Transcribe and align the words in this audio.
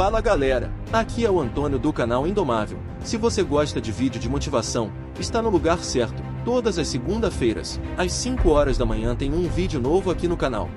Fala 0.00 0.22
galera, 0.22 0.72
aqui 0.90 1.26
é 1.26 1.30
o 1.30 1.38
Antônio 1.38 1.78
do 1.78 1.92
canal 1.92 2.26
Indomável. 2.26 2.78
Se 3.04 3.18
você 3.18 3.42
gosta 3.42 3.82
de 3.82 3.92
vídeo 3.92 4.18
de 4.18 4.30
motivação, 4.30 4.90
está 5.18 5.42
no 5.42 5.50
lugar 5.50 5.84
certo. 5.84 6.22
Todas 6.42 6.78
as 6.78 6.88
segunda-feiras, 6.88 7.78
às 7.98 8.10
5 8.12 8.48
horas 8.48 8.78
da 8.78 8.86
manhã 8.86 9.14
tem 9.14 9.30
um 9.30 9.46
vídeo 9.46 9.78
novo 9.78 10.10
aqui 10.10 10.26
no 10.26 10.38
canal. 10.38 10.70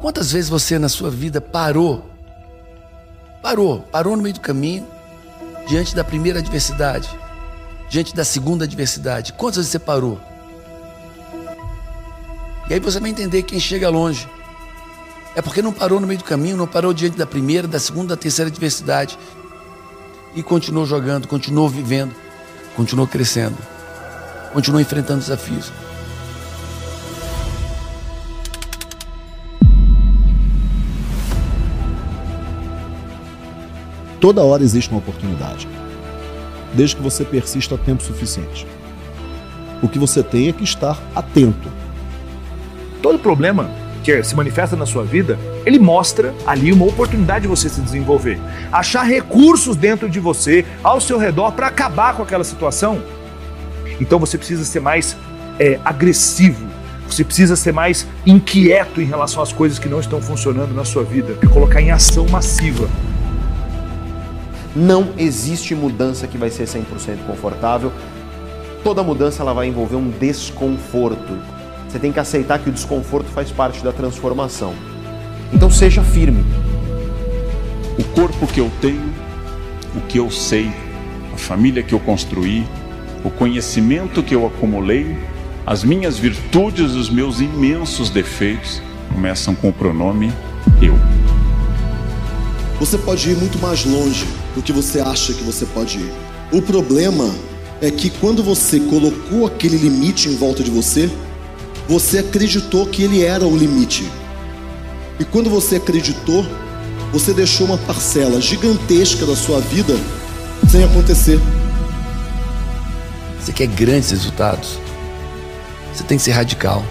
Quantas 0.00 0.30
vezes 0.30 0.48
você 0.48 0.78
na 0.78 0.88
sua 0.88 1.10
vida 1.10 1.40
parou? 1.40 2.08
Parou, 3.42 3.80
parou 3.90 4.16
no 4.16 4.22
meio 4.22 4.36
do 4.36 4.40
caminho, 4.40 4.86
diante 5.66 5.96
da 5.96 6.04
primeira 6.04 6.38
adversidade, 6.38 7.10
diante 7.90 8.14
da 8.14 8.24
segunda 8.24 8.66
adversidade. 8.66 9.32
Quantas 9.32 9.56
vezes 9.56 9.72
você 9.72 9.80
parou? 9.80 10.20
E 12.70 12.74
aí 12.74 12.78
você 12.78 13.00
vai 13.00 13.10
entender 13.10 13.42
quem 13.42 13.58
chega 13.58 13.90
longe. 13.90 14.37
É 15.38 15.40
porque 15.40 15.62
não 15.62 15.72
parou 15.72 16.00
no 16.00 16.06
meio 16.08 16.18
do 16.18 16.24
caminho, 16.24 16.56
não 16.56 16.66
parou 16.66 16.92
diante 16.92 17.16
da 17.16 17.24
primeira, 17.24 17.68
da 17.68 17.78
segunda, 17.78 18.08
da 18.08 18.20
terceira 18.20 18.50
adversidade. 18.50 19.16
E 20.34 20.42
continuou 20.42 20.84
jogando, 20.84 21.28
continuou 21.28 21.68
vivendo, 21.68 22.12
continuou 22.74 23.06
crescendo, 23.06 23.56
continuou 24.52 24.80
enfrentando 24.80 25.20
desafios. 25.20 25.70
Toda 34.20 34.42
hora 34.42 34.64
existe 34.64 34.90
uma 34.90 34.98
oportunidade, 34.98 35.68
desde 36.74 36.96
que 36.96 37.02
você 37.02 37.24
persista 37.24 37.78
tempo 37.78 38.02
suficiente. 38.02 38.66
O 39.80 39.88
que 39.88 40.00
você 40.00 40.20
tem 40.20 40.48
é 40.48 40.52
que 40.52 40.64
estar 40.64 41.00
atento. 41.14 41.70
Todo 43.00 43.20
problema 43.20 43.77
que 44.02 44.22
se 44.22 44.34
manifesta 44.34 44.76
na 44.76 44.86
sua 44.86 45.04
vida, 45.04 45.38
ele 45.66 45.78
mostra 45.78 46.34
ali 46.46 46.72
uma 46.72 46.86
oportunidade 46.86 47.42
de 47.42 47.48
você 47.48 47.68
se 47.68 47.80
desenvolver. 47.80 48.38
Achar 48.72 49.02
recursos 49.02 49.76
dentro 49.76 50.08
de 50.08 50.20
você, 50.20 50.64
ao 50.82 51.00
seu 51.00 51.18
redor, 51.18 51.52
para 51.52 51.66
acabar 51.66 52.14
com 52.14 52.22
aquela 52.22 52.44
situação. 52.44 53.02
Então 54.00 54.18
você 54.18 54.38
precisa 54.38 54.64
ser 54.64 54.80
mais 54.80 55.16
é, 55.58 55.78
agressivo, 55.84 56.66
você 57.08 57.24
precisa 57.24 57.56
ser 57.56 57.72
mais 57.72 58.06
inquieto 58.26 59.00
em 59.00 59.04
relação 59.04 59.42
às 59.42 59.52
coisas 59.52 59.78
que 59.78 59.88
não 59.88 59.98
estão 59.98 60.20
funcionando 60.20 60.74
na 60.74 60.84
sua 60.84 61.02
vida 61.02 61.36
e 61.42 61.46
colocar 61.46 61.80
em 61.80 61.90
ação 61.90 62.26
massiva. 62.28 62.88
Não 64.76 65.08
existe 65.16 65.74
mudança 65.74 66.26
que 66.26 66.38
vai 66.38 66.50
ser 66.50 66.64
100% 66.64 67.26
confortável. 67.26 67.90
Toda 68.84 69.02
mudança 69.02 69.42
ela 69.42 69.52
vai 69.52 69.66
envolver 69.66 69.96
um 69.96 70.10
desconforto. 70.10 71.57
Você 71.88 71.98
tem 71.98 72.12
que 72.12 72.20
aceitar 72.20 72.58
que 72.58 72.68
o 72.68 72.72
desconforto 72.72 73.30
faz 73.30 73.50
parte 73.50 73.82
da 73.82 73.92
transformação. 73.92 74.74
Então 75.52 75.70
seja 75.70 76.02
firme. 76.02 76.44
O 77.98 78.04
corpo 78.04 78.46
que 78.46 78.60
eu 78.60 78.70
tenho, 78.80 79.12
o 79.96 80.00
que 80.02 80.18
eu 80.18 80.30
sei, 80.30 80.70
a 81.32 81.38
família 81.38 81.82
que 81.82 81.94
eu 81.94 82.00
construí, 82.00 82.66
o 83.24 83.30
conhecimento 83.30 84.22
que 84.22 84.34
eu 84.34 84.46
acumulei, 84.46 85.18
as 85.66 85.82
minhas 85.82 86.18
virtudes, 86.18 86.92
os 86.92 87.08
meus 87.08 87.40
imensos 87.40 88.10
defeitos 88.10 88.82
começam 89.12 89.54
com 89.54 89.70
o 89.70 89.72
pronome 89.72 90.30
eu. 90.82 90.94
Você 92.78 92.98
pode 92.98 93.30
ir 93.30 93.36
muito 93.36 93.58
mais 93.58 93.84
longe 93.84 94.26
do 94.54 94.62
que 94.62 94.72
você 94.72 95.00
acha 95.00 95.32
que 95.32 95.42
você 95.42 95.66
pode 95.66 95.98
ir. 95.98 96.12
O 96.52 96.62
problema 96.62 97.34
é 97.80 97.90
que 97.90 98.10
quando 98.10 98.42
você 98.42 98.78
colocou 98.78 99.46
aquele 99.46 99.76
limite 99.76 100.28
em 100.28 100.36
volta 100.36 100.62
de 100.62 100.70
você, 100.70 101.10
você 101.88 102.18
acreditou 102.18 102.86
que 102.86 103.02
ele 103.02 103.24
era 103.24 103.46
o 103.46 103.56
limite. 103.56 104.08
E 105.18 105.24
quando 105.24 105.48
você 105.48 105.76
acreditou, 105.76 106.46
você 107.10 107.32
deixou 107.32 107.66
uma 107.66 107.78
parcela 107.78 108.40
gigantesca 108.40 109.24
da 109.24 109.34
sua 109.34 109.60
vida 109.60 109.94
sem 110.70 110.84
acontecer. 110.84 111.40
Você 113.40 113.52
quer 113.52 113.66
grandes 113.66 114.10
resultados? 114.10 114.78
Você 115.94 116.04
tem 116.04 116.18
que 116.18 116.24
ser 116.24 116.32
radical. 116.32 116.84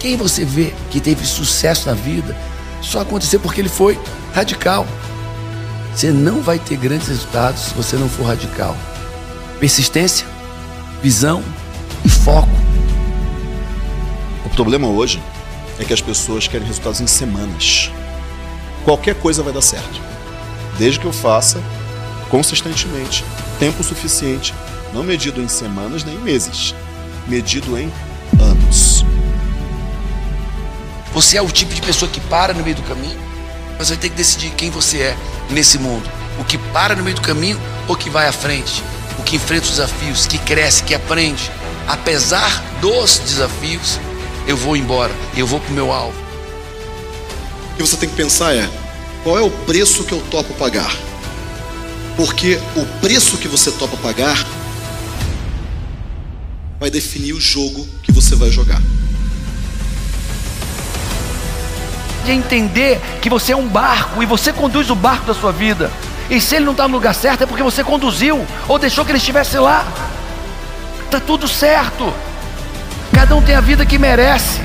Quem 0.00 0.16
você 0.16 0.44
vê 0.44 0.74
que 0.90 1.00
teve 1.00 1.24
sucesso 1.24 1.88
na 1.88 1.94
vida 1.94 2.36
só 2.82 3.00
aconteceu 3.00 3.38
porque 3.38 3.60
ele 3.60 3.68
foi 3.68 3.98
radical. 4.34 4.86
Você 5.94 6.10
não 6.10 6.42
vai 6.42 6.58
ter 6.58 6.76
grandes 6.76 7.08
resultados 7.08 7.62
se 7.62 7.74
você 7.74 7.96
não 7.96 8.08
for 8.08 8.24
radical. 8.24 8.76
Persistência, 9.60 10.26
visão 11.02 11.42
e 12.04 12.08
foco. 12.08 12.67
O 14.58 14.60
problema 14.60 14.88
hoje 14.88 15.22
é 15.78 15.84
que 15.84 15.92
as 15.92 16.00
pessoas 16.00 16.48
querem 16.48 16.66
resultados 16.66 17.00
em 17.00 17.06
semanas. 17.06 17.92
Qualquer 18.84 19.14
coisa 19.14 19.40
vai 19.40 19.52
dar 19.52 19.60
certo, 19.60 20.00
desde 20.76 20.98
que 20.98 21.06
eu 21.06 21.12
faça 21.12 21.62
consistentemente, 22.28 23.24
tempo 23.60 23.84
suficiente, 23.84 24.52
não 24.92 25.04
medido 25.04 25.40
em 25.40 25.46
semanas 25.46 26.02
nem 26.02 26.16
em 26.16 26.18
meses, 26.18 26.74
medido 27.28 27.78
em 27.78 27.88
anos. 28.40 29.04
Você 31.12 31.36
é 31.36 31.42
o 31.42 31.48
tipo 31.48 31.72
de 31.72 31.80
pessoa 31.80 32.10
que 32.10 32.20
para 32.22 32.52
no 32.52 32.64
meio 32.64 32.74
do 32.74 32.82
caminho, 32.82 33.20
mas 33.78 33.90
vai 33.90 33.96
ter 33.96 34.08
que 34.08 34.16
decidir 34.16 34.50
quem 34.56 34.70
você 34.70 34.98
é 35.02 35.16
nesse 35.50 35.78
mundo. 35.78 36.10
O 36.36 36.42
que 36.42 36.58
para 36.58 36.96
no 36.96 37.04
meio 37.04 37.14
do 37.14 37.22
caminho 37.22 37.60
ou 37.86 37.94
que 37.94 38.10
vai 38.10 38.26
à 38.26 38.32
frente, 38.32 38.82
o 39.20 39.22
que 39.22 39.36
enfrenta 39.36 39.66
os 39.66 39.70
desafios, 39.70 40.26
que 40.26 40.38
cresce, 40.38 40.82
que 40.82 40.96
aprende. 40.96 41.48
Apesar 41.86 42.60
dos 42.80 43.18
desafios, 43.20 44.00
eu 44.48 44.56
vou 44.56 44.74
embora, 44.74 45.12
eu 45.36 45.46
vou 45.46 45.60
para 45.60 45.70
o 45.70 45.74
meu 45.74 45.92
alvo. 45.92 46.18
O 47.72 47.76
que 47.76 47.82
você 47.82 47.98
tem 47.98 48.08
que 48.08 48.16
pensar 48.16 48.56
é: 48.56 48.68
qual 49.22 49.38
é 49.38 49.42
o 49.42 49.50
preço 49.50 50.02
que 50.04 50.12
eu 50.12 50.22
topo 50.30 50.54
pagar? 50.54 50.90
Porque 52.16 52.58
o 52.74 52.84
preço 53.00 53.36
que 53.36 53.46
você 53.46 53.70
topa 53.70 53.96
pagar 53.98 54.44
vai 56.80 56.90
definir 56.90 57.34
o 57.34 57.40
jogo 57.40 57.86
que 58.02 58.10
você 58.10 58.34
vai 58.34 58.50
jogar. 58.50 58.80
De 62.24 62.32
entender 62.32 63.00
que 63.20 63.30
você 63.30 63.52
é 63.52 63.56
um 63.56 63.68
barco 63.68 64.22
e 64.22 64.26
você 64.26 64.52
conduz 64.52 64.90
o 64.90 64.94
barco 64.94 65.26
da 65.26 65.34
sua 65.34 65.52
vida. 65.52 65.92
E 66.30 66.40
se 66.40 66.56
ele 66.56 66.64
não 66.64 66.72
está 66.72 66.88
no 66.88 66.94
lugar 66.94 67.14
certo 67.14 67.42
é 67.42 67.46
porque 67.46 67.62
você 67.62 67.84
conduziu 67.84 68.44
ou 68.66 68.78
deixou 68.78 69.04
que 69.04 69.10
ele 69.10 69.18
estivesse 69.18 69.58
lá. 69.58 69.86
Tá 71.10 71.20
tudo 71.20 71.46
certo. 71.46 72.12
Cada 73.18 73.34
um 73.34 73.42
tem 73.42 73.56
a 73.56 73.60
vida 73.60 73.84
que 73.84 73.98
merece. 73.98 74.60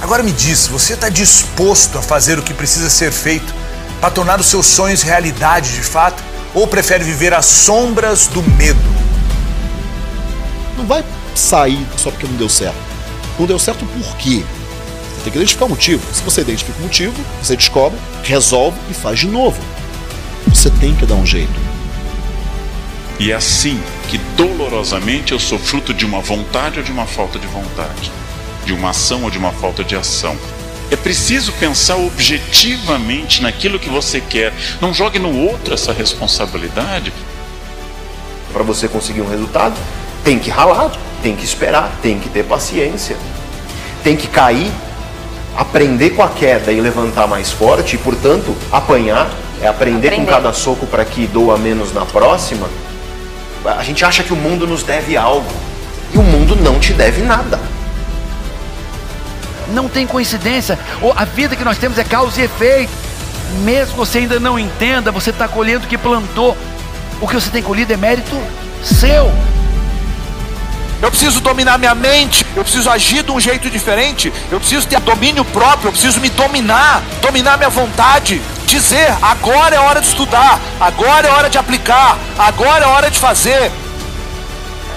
Agora 0.00 0.22
me 0.22 0.32
diz, 0.32 0.66
você 0.66 0.94
está 0.94 1.10
disposto 1.10 1.98
a 1.98 2.02
fazer 2.02 2.38
o 2.38 2.42
que 2.42 2.54
precisa 2.54 2.88
ser 2.88 3.12
feito 3.12 3.54
para 4.00 4.10
tornar 4.10 4.40
os 4.40 4.46
seus 4.46 4.64
sonhos 4.64 5.02
realidade 5.02 5.74
de 5.74 5.82
fato? 5.82 6.22
Ou 6.54 6.66
prefere 6.66 7.04
viver 7.04 7.34
às 7.34 7.44
sombras 7.44 8.28
do 8.28 8.42
medo? 8.42 8.80
Não 10.78 10.86
vai 10.86 11.04
sair 11.34 11.86
só 11.98 12.10
porque 12.10 12.26
não 12.26 12.36
deu 12.36 12.48
certo. 12.48 12.78
Não 13.38 13.44
deu 13.46 13.58
certo 13.58 13.84
por 13.84 14.16
quê? 14.16 14.42
Você 14.42 15.24
tem 15.24 15.32
que 15.32 15.38
identificar 15.38 15.66
o 15.66 15.68
motivo. 15.68 16.02
Se 16.14 16.22
você 16.22 16.40
identifica 16.40 16.78
o 16.78 16.82
motivo, 16.82 17.14
você 17.42 17.56
descobre, 17.56 17.98
resolve 18.24 18.78
e 18.90 18.94
faz 18.94 19.18
de 19.18 19.26
novo. 19.26 19.60
Você 20.46 20.70
tem 20.70 20.94
que 20.94 21.04
dar 21.04 21.16
um 21.16 21.26
jeito. 21.26 21.60
E 23.18 23.32
é 23.32 23.34
assim 23.34 23.78
que 24.10 24.18
dolorosamente 24.36 25.30
eu 25.30 25.38
sou 25.38 25.56
fruto 25.56 25.94
de 25.94 26.04
uma 26.04 26.20
vontade 26.20 26.80
ou 26.80 26.84
de 26.84 26.90
uma 26.90 27.06
falta 27.06 27.38
de 27.38 27.46
vontade, 27.46 28.10
de 28.64 28.72
uma 28.72 28.90
ação 28.90 29.22
ou 29.22 29.30
de 29.30 29.38
uma 29.38 29.52
falta 29.52 29.84
de 29.84 29.94
ação. 29.94 30.36
É 30.90 30.96
preciso 30.96 31.52
pensar 31.52 31.94
objetivamente 31.94 33.40
naquilo 33.40 33.78
que 33.78 33.88
você 33.88 34.20
quer. 34.20 34.52
Não 34.80 34.92
jogue 34.92 35.20
no 35.20 35.32
outro 35.46 35.72
essa 35.72 35.92
responsabilidade. 35.92 37.12
Para 38.52 38.64
você 38.64 38.88
conseguir 38.88 39.20
um 39.20 39.28
resultado, 39.28 39.76
tem 40.24 40.40
que 40.40 40.50
ralar, 40.50 40.90
tem 41.22 41.36
que 41.36 41.44
esperar, 41.44 41.96
tem 42.02 42.18
que 42.18 42.28
ter 42.28 42.44
paciência. 42.44 43.16
Tem 44.02 44.16
que 44.16 44.26
cair, 44.26 44.72
aprender 45.56 46.10
com 46.10 46.24
a 46.24 46.28
queda 46.28 46.72
e 46.72 46.80
levantar 46.80 47.28
mais 47.28 47.52
forte, 47.52 47.94
e 47.94 47.98
portanto, 47.98 48.56
apanhar, 48.72 49.30
é 49.62 49.68
aprender, 49.68 50.08
aprender. 50.08 50.16
com 50.16 50.26
cada 50.26 50.52
soco 50.52 50.84
para 50.84 51.04
que 51.04 51.28
doa 51.28 51.56
menos 51.56 51.92
na 51.92 52.04
próxima. 52.04 52.68
A 53.64 53.82
gente 53.82 54.04
acha 54.04 54.22
que 54.22 54.32
o 54.32 54.36
mundo 54.36 54.66
nos 54.66 54.82
deve 54.82 55.16
algo, 55.16 55.50
e 56.12 56.18
o 56.18 56.22
mundo 56.22 56.56
não 56.56 56.78
te 56.78 56.92
deve 56.92 57.22
nada. 57.22 57.60
Não 59.68 59.88
tem 59.88 60.06
coincidência. 60.06 60.78
A 61.16 61.24
vida 61.24 61.54
que 61.54 61.64
nós 61.64 61.78
temos 61.78 61.98
é 61.98 62.04
causa 62.04 62.40
e 62.40 62.44
efeito. 62.44 62.92
Mesmo 63.62 63.92
que 63.92 63.98
você 63.98 64.18
ainda 64.18 64.40
não 64.40 64.58
entenda, 64.58 65.12
você 65.12 65.30
está 65.30 65.46
colhendo 65.46 65.84
o 65.84 65.88
que 65.88 65.98
plantou. 65.98 66.56
O 67.20 67.28
que 67.28 67.34
você 67.34 67.50
tem 67.50 67.62
colhido 67.62 67.92
é 67.92 67.96
mérito 67.96 68.36
seu. 68.82 69.30
Eu 71.02 71.10
preciso 71.10 71.40
dominar 71.40 71.78
minha 71.78 71.94
mente, 71.94 72.44
eu 72.54 72.62
preciso 72.62 72.90
agir 72.90 73.22
de 73.22 73.30
um 73.30 73.40
jeito 73.40 73.70
diferente, 73.70 74.30
eu 74.50 74.60
preciso 74.60 74.86
ter 74.86 75.00
domínio 75.00 75.44
próprio, 75.46 75.88
eu 75.88 75.92
preciso 75.92 76.20
me 76.20 76.28
dominar, 76.28 77.02
dominar 77.22 77.56
minha 77.56 77.70
vontade, 77.70 78.40
dizer 78.70 79.12
agora 79.20 79.74
é 79.74 79.78
hora 79.78 80.00
de 80.00 80.06
estudar, 80.06 80.60
agora 80.80 81.26
é 81.26 81.30
hora 81.30 81.50
de 81.50 81.58
aplicar, 81.58 82.16
agora 82.38 82.84
é 82.84 82.88
hora 82.88 83.10
de 83.10 83.18
fazer. 83.18 83.70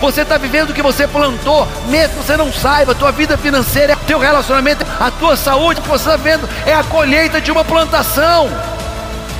Você 0.00 0.22
está 0.22 0.36
vivendo 0.36 0.70
o 0.70 0.74
que 0.74 0.82
você 0.82 1.06
plantou, 1.06 1.66
mesmo 1.88 2.16
que 2.16 2.26
você 2.26 2.36
não 2.36 2.52
saiba. 2.52 2.94
Tua 2.94 3.10
vida 3.10 3.36
financeira, 3.38 3.96
teu 4.06 4.18
relacionamento, 4.18 4.84
a 5.00 5.10
tua 5.10 5.36
saúde, 5.36 5.80
o 5.80 5.82
que 5.82 5.88
você 5.88 6.04
está 6.04 6.16
vendo 6.16 6.48
é 6.66 6.74
a 6.74 6.84
colheita 6.84 7.40
de 7.40 7.50
uma 7.50 7.64
plantação. 7.64 8.50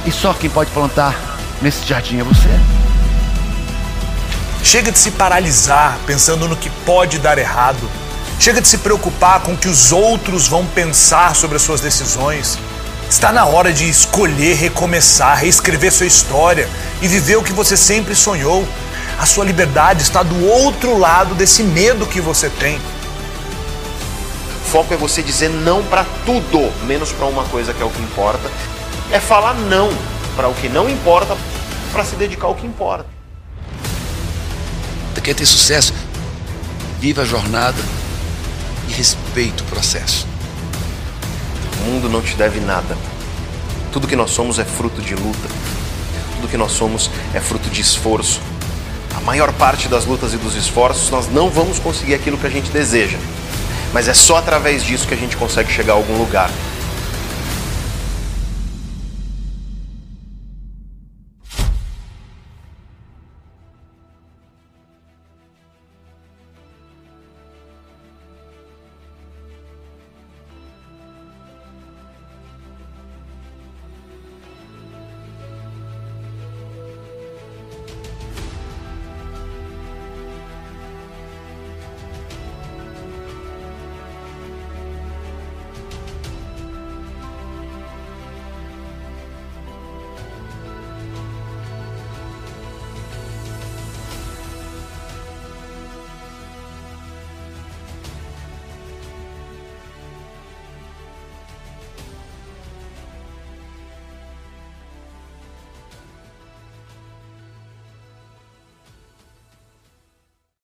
E 0.04 0.10
só 0.10 0.32
quem 0.32 0.48
pode 0.48 0.70
plantar 0.70 1.14
nesse 1.60 1.84
jardim 1.84 2.20
é 2.20 2.24
você. 2.24 2.48
Chega 4.62 4.90
de 4.90 4.98
se 4.98 5.12
paralisar 5.12 5.98
pensando 6.06 6.48
no 6.48 6.56
que 6.56 6.70
pode 6.84 7.18
dar 7.18 7.38
errado. 7.38 7.88
Chega 8.40 8.60
de 8.60 8.68
se 8.68 8.78
preocupar 8.78 9.40
com 9.40 9.52
o 9.52 9.56
que 9.56 9.68
os 9.68 9.92
outros 9.92 10.48
vão 10.48 10.66
pensar 10.66 11.36
sobre 11.36 11.56
as 11.56 11.62
suas 11.62 11.80
decisões. 11.80 12.58
Está 13.08 13.32
na 13.32 13.46
hora 13.46 13.72
de 13.72 13.88
escolher 13.88 14.54
recomeçar, 14.54 15.38
reescrever 15.38 15.92
sua 15.92 16.06
história 16.06 16.68
e 17.00 17.08
viver 17.08 17.36
o 17.36 17.42
que 17.42 17.52
você 17.52 17.76
sempre 17.76 18.14
sonhou. 18.14 18.66
A 19.18 19.24
sua 19.24 19.44
liberdade 19.44 20.02
está 20.02 20.22
do 20.22 20.46
outro 20.46 20.98
lado 20.98 21.34
desse 21.34 21.62
medo 21.62 22.06
que 22.06 22.20
você 22.20 22.50
tem. 22.50 22.76
O 22.76 24.68
foco 24.68 24.92
é 24.92 24.96
você 24.96 25.22
dizer 25.22 25.48
não 25.48 25.82
para 25.84 26.04
tudo, 26.24 26.72
menos 26.86 27.12
para 27.12 27.26
uma 27.26 27.44
coisa 27.44 27.72
que 27.72 27.82
é 27.82 27.84
o 27.84 27.90
que 27.90 28.02
importa. 28.02 28.50
É 29.12 29.20
falar 29.20 29.54
não 29.54 29.90
para 30.34 30.48
o 30.48 30.54
que 30.54 30.68
não 30.68 30.88
importa, 30.88 31.36
para 31.92 32.04
se 32.04 32.16
dedicar 32.16 32.46
ao 32.46 32.54
que 32.54 32.66
importa. 32.66 33.16
Quer 35.26 35.34
ter 35.34 35.44
sucesso? 35.44 35.92
Viva 37.00 37.22
a 37.22 37.24
jornada 37.24 37.82
e 38.88 38.92
respeite 38.92 39.60
o 39.64 39.66
processo. 39.66 40.24
Mundo 41.86 42.08
não 42.08 42.20
te 42.20 42.34
deve 42.34 42.58
nada. 42.58 42.96
Tudo 43.92 44.08
que 44.08 44.16
nós 44.16 44.32
somos 44.32 44.58
é 44.58 44.64
fruto 44.64 45.00
de 45.00 45.14
luta. 45.14 45.48
Tudo 46.34 46.48
que 46.48 46.56
nós 46.56 46.72
somos 46.72 47.08
é 47.32 47.40
fruto 47.40 47.70
de 47.70 47.80
esforço. 47.80 48.40
A 49.16 49.20
maior 49.20 49.52
parte 49.52 49.86
das 49.86 50.04
lutas 50.04 50.34
e 50.34 50.36
dos 50.36 50.56
esforços 50.56 51.10
nós 51.10 51.28
não 51.32 51.48
vamos 51.48 51.78
conseguir 51.78 52.14
aquilo 52.14 52.36
que 52.36 52.46
a 52.46 52.50
gente 52.50 52.70
deseja. 52.70 53.16
Mas 53.92 54.08
é 54.08 54.14
só 54.14 54.36
através 54.36 54.82
disso 54.82 55.06
que 55.06 55.14
a 55.14 55.16
gente 55.16 55.36
consegue 55.36 55.72
chegar 55.72 55.92
a 55.92 55.96
algum 55.96 56.18
lugar. 56.18 56.50